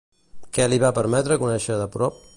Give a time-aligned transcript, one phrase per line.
[0.57, 2.23] Què li va permetre conèixer de prop?